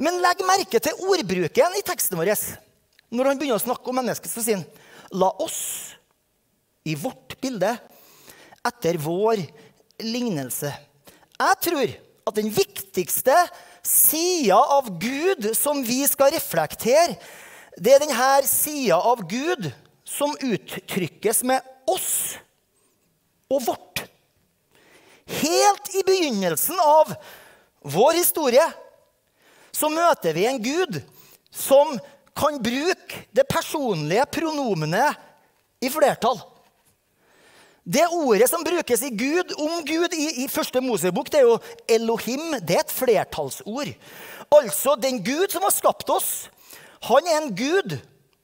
[0.00, 2.32] Men legg merke til ordbruken i teksten vår.
[3.10, 4.68] Når han begynner å snakke om mennesket, så sier han
[5.10, 5.98] La oss
[6.84, 7.74] i vårt bilde
[8.66, 9.42] etter vår
[10.04, 10.72] lignelse.
[11.40, 11.92] Jeg tror
[12.28, 13.36] at den viktigste
[13.86, 17.16] sida av Gud som vi skal reflektere,
[17.80, 19.70] det er denne sida av Gud
[20.04, 22.36] som uttrykkes med oss
[23.50, 24.04] og vårt.
[25.30, 27.14] Helt i begynnelsen av
[27.86, 28.66] vår historie
[29.72, 30.98] så møter vi en Gud
[31.54, 31.94] som
[32.36, 35.18] kan bruke det personlige pronomenet
[35.80, 36.38] i flertall.
[37.84, 41.56] Det ordet som brukes i Gud om Gud i, i første Mosebok, det er jo
[41.88, 42.52] Elohim.
[42.60, 43.94] Det er et flertallsord.
[44.52, 46.50] Altså den Gud som har skapt oss.
[47.08, 47.96] Han er en Gud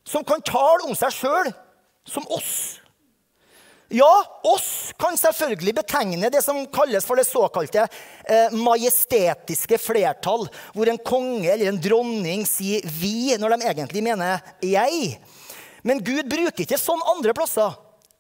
[0.07, 1.53] som kan tale om seg sjøl
[2.09, 2.81] som oss.
[3.93, 4.11] Ja,
[4.43, 10.99] oss kan selvfølgelig betegne det som kalles for det såkalte eh, majestetiske flertall, hvor en
[10.99, 15.19] konge eller en dronning sier 'vi' når de egentlig mener 'jeg'.
[15.87, 17.77] Men Gud bruker ikke sånn andre plasser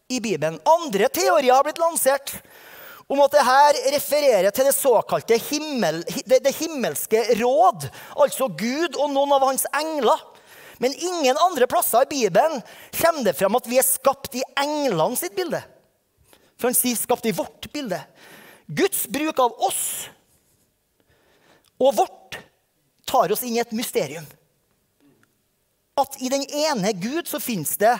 [0.08, 0.60] i Bibelen.
[0.64, 2.34] Andre teorier har blitt lansert
[3.06, 7.86] om at dette refererer til det såkalte himmel, det, det himmelske råd,
[8.18, 10.24] altså Gud og noen av hans engler.
[10.82, 12.60] Men ingen andre plasser i Bibelen
[12.98, 15.62] kommer det fram at vi er skapt i englene sitt bilde.
[16.56, 18.00] For han sier skapt i vårt bilde.
[18.66, 19.84] Guds bruk av oss
[21.76, 22.38] og vårt
[23.06, 24.26] tar oss inn i et mysterium.
[25.96, 27.94] At i den ene Gud så fins det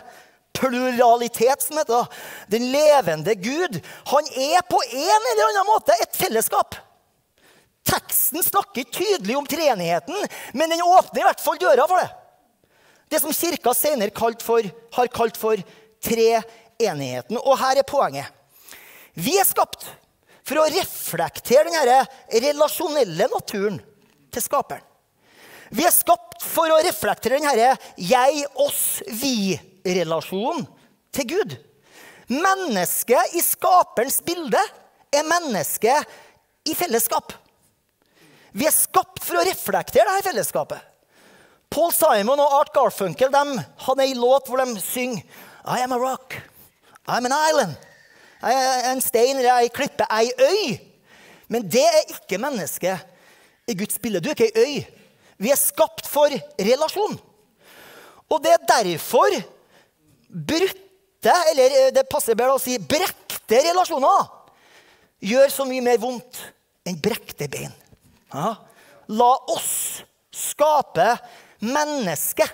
[0.56, 2.06] pluralitet, som heter.
[2.52, 3.80] Den levende Gud.
[4.12, 6.78] Han er på en eller annen måte et fellesskap.
[7.86, 10.16] Teksten snakker tydelig om treenigheten,
[10.52, 12.08] men den åpner i hvert fall døra for det.
[13.08, 14.66] Det som kirka senere kalt for,
[14.96, 15.60] har kalt for
[16.02, 17.38] treenigheten.
[17.38, 18.26] Og her er poenget.
[19.14, 19.86] Vi er skapt
[20.46, 22.02] for å reflektere denne
[22.42, 23.78] relasjonelle naturen
[24.34, 24.82] til skaperen.
[25.70, 27.72] Vi er skapt for å reflektere denne
[29.86, 30.66] jeg-oss-vi-relasjonen
[31.14, 31.56] til Gud.
[32.28, 34.60] Mennesket i skaperens bilde
[35.14, 37.32] er mennesket i fellesskap.
[38.56, 40.80] Vi er skapt for å reflektere dette fellesskapet.
[41.70, 45.22] Paul Simon og Art Garfunkel de hadde ei låt hvor de synger
[45.66, 46.36] I am a rock.
[47.06, 47.74] I'm an island.
[48.42, 50.76] Jeg er en stein eller ei klippe, ei øy.
[51.48, 53.02] Men det er ikke mennesket
[53.70, 54.22] i Guds bilde.
[54.22, 54.86] Du er ikke ei øy.
[55.38, 57.18] Vi er skapt for relasjon.
[58.30, 59.36] Og det er derfor
[60.28, 64.26] brutte, eller eh, det passer bedre å si brekte relasjoner,
[65.24, 66.42] gjør så mye mer vondt
[66.86, 67.72] enn brekte bein.
[68.34, 68.54] Ja.
[69.08, 70.02] La oss
[70.34, 71.14] skape
[71.64, 72.50] mennesket.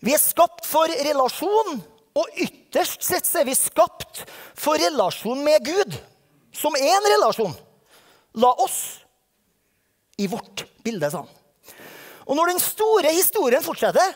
[0.00, 1.80] Vi er skapt for relasjon,
[2.16, 4.24] og ytterst sett er vi skapt
[4.58, 5.98] for relasjon med Gud,
[6.56, 7.52] som er en relasjon.
[8.40, 8.80] La oss
[10.20, 11.28] i vårt bilde sånn.
[12.30, 14.12] Og når den store historien fortsetter,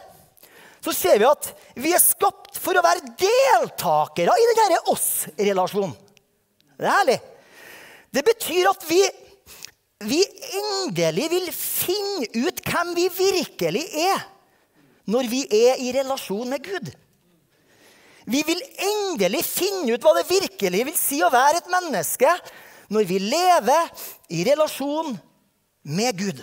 [0.84, 5.94] så ser vi at vi er skapt for å være deltakere i denne oss-relasjonen.
[6.74, 7.20] Det er herlig.
[8.14, 9.00] Det betyr at vi
[10.04, 10.20] vi
[10.58, 14.24] endelig vil finne ut hvem vi virkelig er
[15.10, 16.90] når vi er i relasjon med Gud.
[18.24, 22.30] Vi vil endelig finne ut hva det virkelig vil si å være et menneske
[22.92, 25.14] når vi lever i relasjon
[25.84, 26.40] med Gud.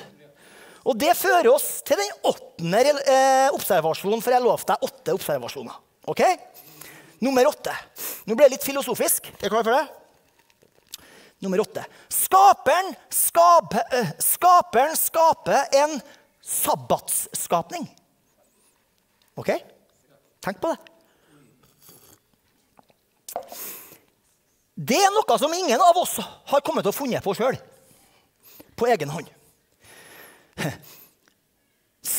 [0.82, 5.76] Og det fører oss til den åttende eh, observasjonen, for jeg lovte deg åtte observasjoner.
[6.10, 6.24] Ok?
[7.22, 7.74] Nummer åtte.
[8.26, 9.30] Nå ble det litt filosofisk.
[9.38, 11.06] Er du klar for det?
[11.42, 11.84] Nummer åtte.
[12.10, 16.00] Skaperen skape, uh, skaperen skaper en
[16.46, 17.86] sabbatsskapning.
[19.42, 19.52] OK?
[20.42, 20.80] Tenk på det.
[24.82, 27.58] Det er noe som ingen av oss har kommet til å funnet på sjøl.
[28.78, 29.30] På egen hånd.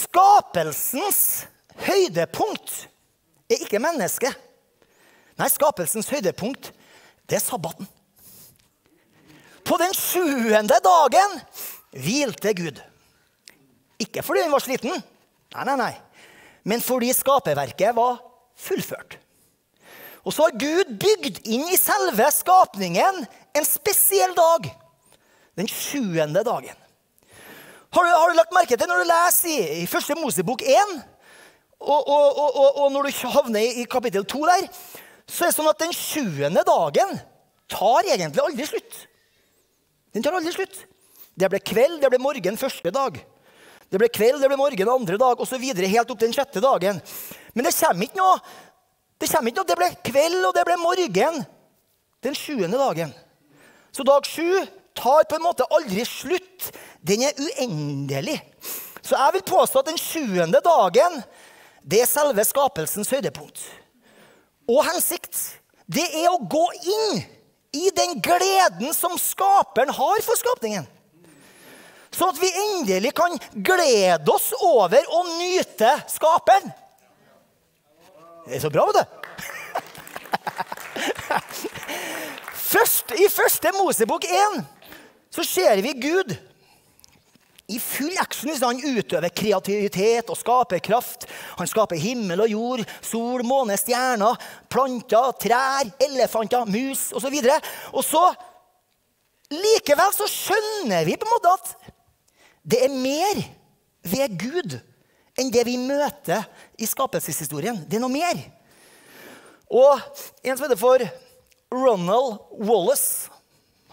[0.03, 1.47] Skapelsens
[1.87, 2.75] høydepunkt
[3.51, 4.37] er ikke mennesket.
[5.41, 6.71] Nei, skapelsens høydepunkt,
[7.29, 7.89] det er sabbaten.
[9.65, 11.39] På den sjuende dagen
[11.97, 12.81] hvilte Gud.
[14.03, 15.03] Ikke fordi han var sliten,
[15.55, 15.93] nei, nei, nei.
[16.69, 18.19] men fordi skaperverket var
[18.59, 19.19] fullført.
[20.23, 24.69] Og så har Gud bygd inn i selve skapningen en spesiell dag.
[25.59, 26.79] Den sjuende dagen.
[27.93, 30.95] Har du, har du lagt merke til når du leser i, i første Mosebok 1,
[31.83, 34.69] og, og, og, og, når du havner i, i kapittel 2 der,
[35.27, 37.19] så er det sånn at den sjuende dagen
[37.73, 38.97] tar egentlig aldri slutt.
[40.15, 40.79] Den tar aldri slutt.
[41.37, 43.19] Det ble kveld, det ble morgen første dag.
[43.93, 45.61] Det ble kveld, det ble morgen andre dag, osv.
[45.61, 47.01] helt opp til den sjette dagen.
[47.53, 48.39] Men det kommer ikke noe
[49.21, 51.43] Det kommer ikke noe, det ble kveld, og det ble morgen
[52.25, 53.13] den sjuende dagen.
[53.93, 54.65] Så dag sju
[54.97, 56.73] tar på en måte aldri slutt.
[57.03, 58.39] Den er uendelig.
[59.03, 61.23] Så jeg vil påstå at den sjuende dagen
[61.83, 63.59] det er selve skapelsens høydepunkt.
[64.71, 65.35] Og hensikt.
[65.91, 67.23] Det er å gå inn
[67.75, 70.87] i den gleden som skaperen har for skapningen.
[72.13, 76.71] Sånn at vi endelig kan glede oss over å nyte skaperen.
[78.47, 79.05] Det er så bra, vet du.
[82.73, 84.63] Først, I første Mosebok 1
[85.33, 86.33] så ser vi Gud
[87.73, 91.27] i full hvis han utøver kreativitet og skaper kraft.
[91.59, 94.39] Han skaper himmel og jord, sol, måne, stjerner,
[94.73, 97.39] planter, trær, elefanter, mus osv.
[97.41, 97.61] Og, så
[97.93, 98.25] og så
[99.53, 101.91] Likevel så skjønner vi på en måte at
[102.63, 103.41] det er mer
[104.09, 104.79] ved Gud
[105.39, 106.47] enn det vi møter
[106.81, 107.83] i skapelseshistorien.
[107.89, 108.39] Det er noe mer.
[109.73, 109.99] Og
[110.45, 111.05] en som heter for
[111.73, 113.33] Ronald Wallace,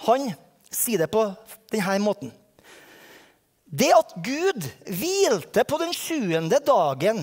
[0.05, 0.29] han
[0.71, 1.25] sier det på
[1.71, 2.31] denne måten.
[3.69, 7.21] Det at Gud hvilte på den sjuende dagen,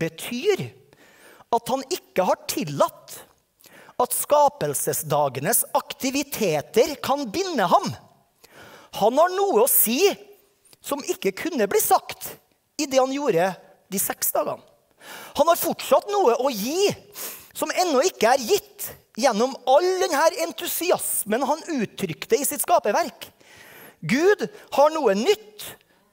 [0.00, 0.62] betyr
[1.52, 3.18] at han ikke har tillatt
[3.98, 7.88] at skapelsesdagenes aktiviteter kan binde ham.
[9.00, 10.00] Han har noe å si
[10.80, 12.30] som ikke kunne bli sagt
[12.78, 13.50] i det han gjorde
[13.90, 14.62] de seks dagene.
[15.36, 16.88] Han har fortsatt noe å gi
[17.56, 18.88] som ennå ikke er gitt
[19.18, 23.28] gjennom all denne entusiasmen han uttrykte i sitt skaperverk.
[24.00, 24.44] Gud
[24.76, 25.64] har noe nytt,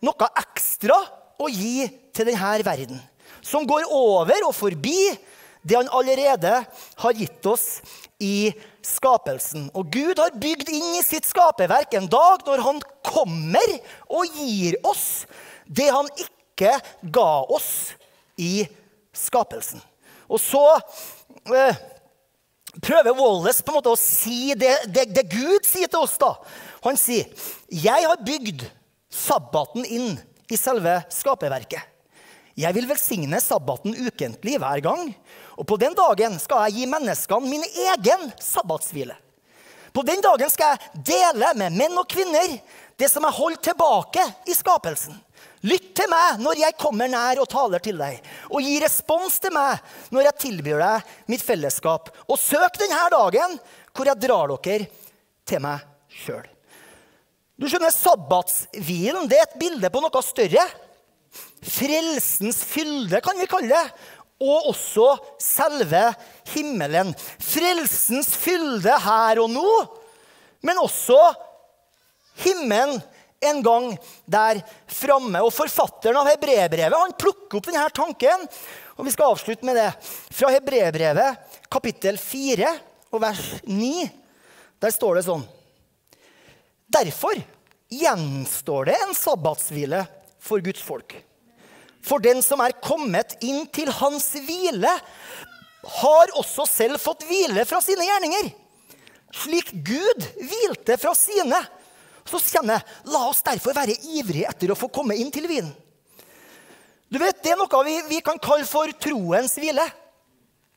[0.06, 0.98] noe ekstra
[1.42, 3.02] å gi til denne verden.
[3.46, 5.14] Som går over og forbi
[5.66, 6.60] det han allerede
[7.02, 7.82] har gitt oss
[8.22, 8.54] i
[8.86, 9.70] skapelsen.
[9.74, 13.76] Og Gud har bygd inn i sitt skaperverk en dag når han kommer
[14.06, 15.26] og gir oss
[15.66, 16.78] det han ikke
[17.14, 17.96] ga oss
[18.38, 18.68] i
[19.16, 19.82] skapelsen.
[20.30, 20.64] Og så
[21.54, 21.82] eh,
[22.82, 26.18] prøver Wallace på en måte å si det, det, det, Gud sier til oss.
[26.22, 26.36] da.
[26.86, 27.26] Han sier,
[27.70, 28.64] 'Jeg har bygd
[29.10, 30.20] sabbaten inn
[30.52, 31.82] i selve skaperverket.'
[32.56, 35.16] 'Jeg vil velsigne sabbaten ukentlig hver gang.'
[35.58, 39.18] 'Og på den dagen skal jeg gi menneskene min egen sabbatshvile.'
[39.94, 42.60] 'På den dagen skal jeg dele med menn og kvinner
[43.00, 45.22] det som er holdt tilbake i skapelsen.'
[45.66, 48.20] Lytt til meg når jeg kommer nær og taler til deg,
[48.54, 49.82] og gi respons til meg
[50.14, 52.12] når jeg tilbyr deg mitt fellesskap.
[52.30, 53.58] Og søk denne dagen
[53.90, 54.86] hvor jeg drar dere
[55.46, 55.82] til meg
[56.14, 56.46] sjøl.
[57.56, 60.66] Du skjønner, Sabbatshvilen det er et bilde på noe større.
[61.66, 63.84] Frelsens fylde, kan vi kalle det.
[64.44, 66.10] Og også selve
[66.52, 67.14] himmelen.
[67.40, 69.70] Frelsens fylde her og nå,
[70.66, 71.20] men også
[72.44, 73.00] himmelen
[73.46, 73.92] en gang
[74.28, 74.60] der
[74.92, 75.40] framme.
[75.46, 78.48] Og forfatteren av Hebrebrevet han plukker opp denne tanken.
[78.96, 79.90] Og vi skal avslutte med det.
[80.36, 82.72] Fra Hebrebrevet kapittel 4
[83.14, 84.10] og vers 9.
[84.84, 85.46] Der står det sånn.
[86.96, 87.40] Derfor
[87.92, 90.06] gjenstår det en sabbatshvile
[90.40, 91.18] for Guds folk.
[92.06, 94.92] For den som er kommet inn til hans hvile,
[95.86, 98.52] har også selv fått hvile fra sine gjerninger.
[99.36, 101.60] Slik Gud hvilte fra sine
[102.26, 105.74] så kjenner jeg la oss derfor være ivrige etter å få komme inn til vinen.
[107.06, 109.86] Du vet, Det er noe vi, vi kan kalle for troens hvile.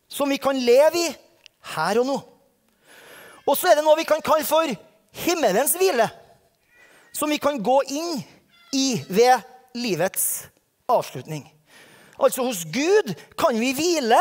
[0.09, 1.09] Som vi kan leve i
[1.75, 2.19] her og nå.
[3.49, 4.69] Og så er det noe vi kan kalle for
[5.13, 6.09] himmelens hvile.
[7.13, 8.19] Som vi kan gå inn
[8.75, 9.41] i ved
[9.79, 10.49] livets
[10.89, 11.47] avslutning.
[12.19, 14.21] Altså hos Gud kan vi hvile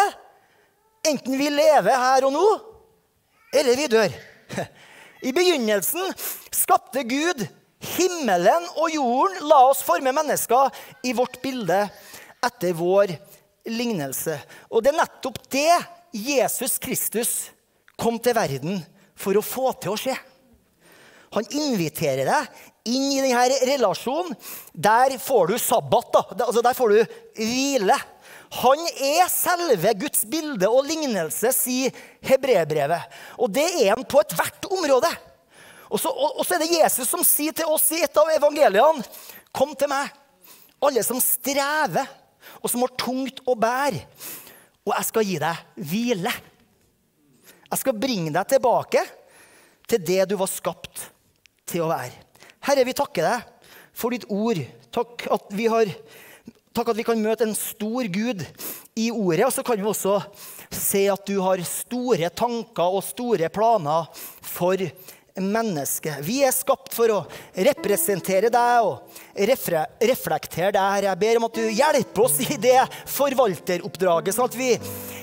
[1.07, 2.47] enten vi lever her og nå,
[3.55, 4.17] eller vi dør.
[5.27, 6.11] I begynnelsen
[6.53, 7.45] skapte Gud
[7.95, 10.73] himmelen og jorden, la oss forme mennesker
[11.05, 11.85] i vårt bilde
[12.45, 13.13] etter vår
[13.69, 14.37] lignelse.
[14.71, 15.71] Og det er nettopp det
[16.17, 17.33] Jesus Kristus
[17.99, 18.81] kom til verden
[19.17, 20.15] for å få til å skje.
[21.35, 24.35] Han inviterer deg inn i denne relasjonen.
[24.71, 26.13] Der får du sabbat.
[26.13, 26.45] Da.
[26.47, 27.97] Altså der får du hvile.
[28.61, 33.17] Han er selve Guds bilde og lignelse, sier hebreerbrevet.
[33.43, 35.11] Og det er han på ethvert område.
[35.91, 38.27] Og så, og, og så, er det Jesus som sier til oss i et av
[38.33, 39.05] evangeliene
[39.55, 40.11] Kom til meg,
[40.83, 42.05] alle som strever,
[42.59, 44.01] og som har tungt å bære,
[44.85, 46.33] og jeg skal gi deg hvile.
[47.71, 49.01] Jeg skal bringe deg tilbake
[49.89, 51.07] til det du var skapt
[51.67, 52.15] til å være.
[52.67, 54.61] Herre, vi takker deg for ditt ord.
[54.93, 55.91] Takk at vi har
[56.77, 58.43] Takk at vi kan møte en stor Gud
[59.01, 59.47] i ordet.
[59.47, 60.19] Og så kan vi også
[60.69, 64.05] se at du har store tanker og store planer
[64.45, 64.83] for
[65.43, 66.19] mennesket.
[66.25, 67.19] Vi er skapt for å
[67.67, 69.19] representere deg og
[70.07, 71.07] reflektere deg.
[71.07, 72.79] Jeg ber om at du hjelper oss i det
[73.11, 74.71] forvalteroppdraget, sånn at vi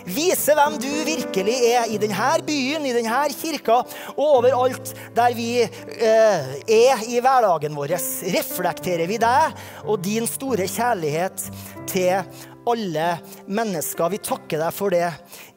[0.05, 3.81] viser hvem du virkelig er i denne byen, i denne kirka
[4.15, 7.97] og overalt der vi eh, er i hverdagen vår.
[8.35, 11.49] Reflekterer vi deg og din store kjærlighet
[11.91, 12.21] til
[12.69, 13.09] alle
[13.47, 14.12] mennesker.
[14.12, 15.09] Vi takker deg for det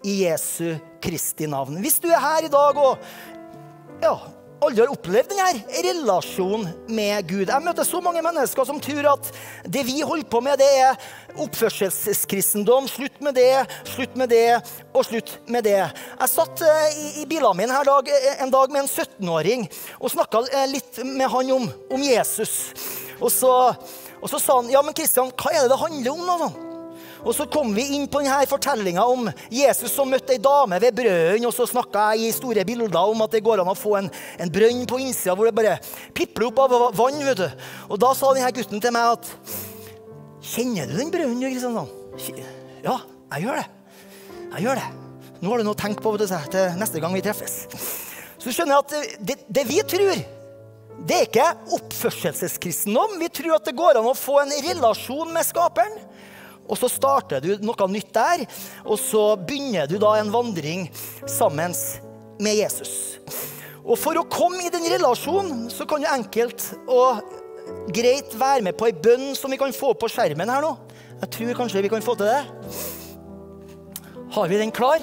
[0.08, 1.80] i Jesu Kristi navn.
[1.84, 2.98] Hvis du er her i dag og
[4.04, 4.16] ja,
[4.64, 7.52] aldri har opplevd denne relasjonen med Gud.
[7.52, 9.30] Jeg møter så mange mennesker som tror at
[9.70, 10.98] det vi holder på med, det er
[11.38, 12.90] oppførselskristendom.
[12.90, 13.52] Slutt med det,
[13.88, 14.60] slutt med det
[14.94, 15.80] og slutt med det.
[15.86, 19.68] Jeg satt eh, i, i bilen min her dag, eh, en dag med en 17-åring
[20.00, 22.58] og snakka eh, litt med han om, om Jesus.
[23.22, 23.52] Og så,
[24.22, 26.26] og så, sa han ja, men Kristian, hva er det det handler om?
[26.28, 26.67] nå sånn?
[27.24, 30.98] Og så kom vi inn på denne fortellinga om Jesus som møtte ei dame ved
[30.98, 31.48] brønnen.
[31.48, 34.12] Og så snakka jeg i store bilder om at det går an å få en,
[34.38, 35.78] en brønn på innsida hvor det bare
[36.18, 37.24] pipler opp av vann.
[37.26, 37.66] vet du.
[37.90, 39.34] Og da sa denne gutten til meg at
[40.48, 41.90] Kjenner du den brønnen, Kristiansand?
[42.86, 42.94] Ja,
[43.34, 43.66] jeg gjør det.
[44.54, 44.86] Jeg gjør det.
[45.42, 47.58] Nå har du noe å tenke på vet du, til neste gang vi treffes.
[48.38, 50.22] Så du skjønner at det, det vi tror,
[51.08, 51.48] det er ikke
[51.78, 53.18] oppførselskristendom.
[53.22, 56.00] Vi tror at det går an å få en relasjon med Skaperen.
[56.68, 58.44] Og så starter du noe nytt der,
[58.84, 60.88] og så begynner du da en vandring
[61.30, 61.76] sammen
[62.44, 63.18] med Jesus.
[63.88, 67.24] Og for å komme i den relasjonen, så kan du enkelt og
[67.96, 70.74] greit være med på ei bønn som vi kan få på skjermen her nå.
[71.22, 72.44] Jeg tror kanskje vi kan få til det.
[74.36, 75.00] Har vi den klar?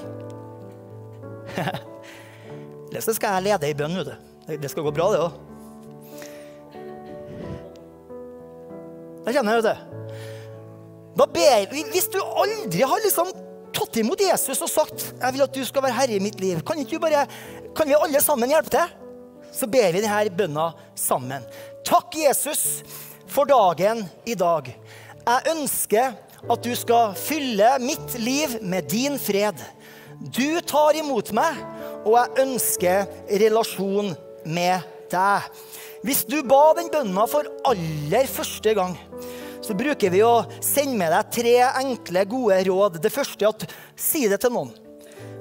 [2.90, 4.54] Eller så skal jeg lede ei bønn, vet du.
[4.60, 5.32] Det skal gå bra, det òg.
[9.24, 10.03] Der kjenner jeg, vet du.
[11.14, 13.30] Ber vi, Hvis du aldri har liksom
[13.74, 16.62] tatt imot Jesus og sagt 'Jeg vil at du skal være herre i mitt liv',
[16.62, 17.26] kan, bare,
[17.74, 18.88] kan vi alle sammen hjelpe til?
[19.52, 21.42] Så ber vi denne bønna sammen.
[21.84, 22.82] Takk, Jesus,
[23.26, 24.74] for dagen i dag.
[25.26, 26.14] Jeg ønsker
[26.50, 29.54] at du skal fylle mitt liv med din fred.
[30.20, 31.56] Du tar imot meg,
[32.04, 35.48] og jeg ønsker relasjon med deg.
[36.04, 38.98] Hvis du ba den bønna for aller første gang,
[39.64, 42.98] så bruker vi å sende med deg tre enkle, gode råd.
[43.02, 44.72] Det første er at si det til noen.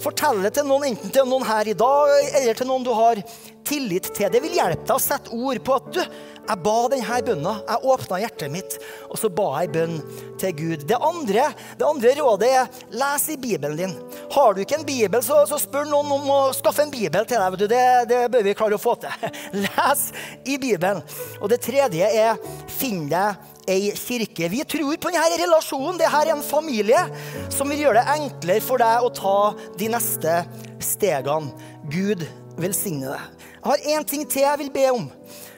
[0.03, 3.19] Fortell det til noen, enten til noen her i dag eller til noen du har
[3.67, 4.31] tillit til.
[4.31, 6.01] Det vil hjelpe deg å sette ord på at du,
[6.43, 7.53] jeg ba denne bønna.
[7.67, 8.75] Jeg åpna hjertet mitt,
[9.07, 9.99] og så ba jeg bønn
[10.41, 10.83] til Gud.
[10.89, 11.45] Det andre,
[11.79, 13.95] det andre rådet er les i Bibelen din.
[14.33, 17.39] Har du ikke en bibel, så, så spør noen om å skaffe en bibel til
[17.39, 17.57] deg.
[17.71, 19.31] Det, det, bør vi klare å få til.
[19.63, 20.05] Les
[20.43, 20.99] i Bibelen.
[21.39, 22.39] Og det tredje er
[22.71, 23.39] finn deg
[23.69, 24.49] ei kirke.
[24.51, 25.99] Vi tror på denne relasjonen.
[26.01, 27.05] Dette er en familie
[27.53, 29.37] som vil gjøre det enklere for deg å ta
[29.79, 30.41] de neste
[30.83, 31.53] stegene.
[31.93, 32.27] Gud
[32.59, 33.49] velsigne deg.
[33.63, 35.07] Jeg har én ting til jeg vil be om.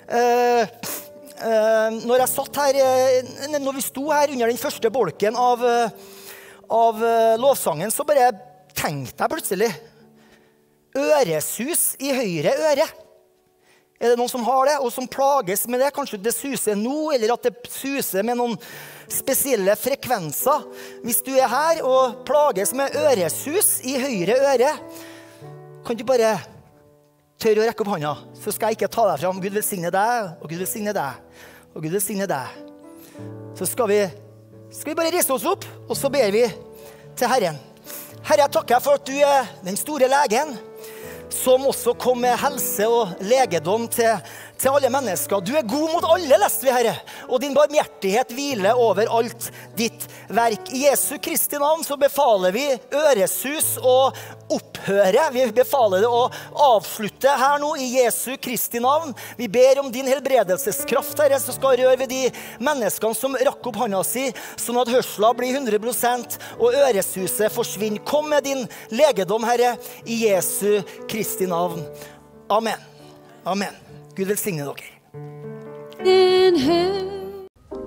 [0.06, 0.66] Uh,
[1.42, 5.66] uh, når jeg satt her, uh, når vi sto her under den første bolken av,
[6.70, 7.02] av
[7.42, 8.30] lovsangen, så bare
[8.76, 9.72] tenkte jeg plutselig
[10.96, 12.86] Øresus i høyre øre.
[14.00, 15.94] Er det noen som har det, og som plages med det?
[15.96, 18.56] Kanskje det suser nå, eller at det suser med noen
[19.12, 20.64] spesielle frekvenser.
[21.04, 24.74] Hvis du er her og plages med øresus i høyre øre,
[25.86, 26.36] kan du bare
[27.42, 29.42] tør å rekke opp hånda, så skal jeg ikke ta deg fram.
[29.44, 31.42] Gud velsigne deg, og Gud velsigne deg,
[31.74, 32.62] og Gud velsigne deg.
[33.56, 34.02] Så skal vi,
[34.74, 36.46] skal vi bare riste oss opp, og så ber vi
[37.16, 37.60] til Herren.
[38.26, 40.56] Herre, jeg takker for at du er den store legen
[41.36, 44.18] som også kom med helse og legedom til,
[44.60, 45.44] til alle mennesker.
[45.44, 46.96] Du er god mot alle, leste vi, Herre,
[47.30, 49.95] og din barmhjertighet hviler over alt ditt
[50.36, 50.72] verk.
[50.74, 54.12] I Jesu Kristi navn så befaler vi øresus å
[54.54, 55.30] opphøre.
[55.34, 56.30] Vi befaler det å
[56.68, 59.14] avslutte her nå i Jesu Kristi navn.
[59.40, 62.24] Vi ber om din helbredelseskraft, Herre, som skal røre ved de
[62.64, 64.28] menneskene som rakk opp hånda si,
[64.62, 68.04] sånn at hørsla blir 100% og øresuset forsvinner.
[68.06, 69.76] Kom med din legedom, Herre,
[70.06, 71.82] i Jesu Kristi navn.
[72.52, 72.80] Amen.
[73.46, 73.74] Amen.
[74.16, 74.92] Gud velsigne dere.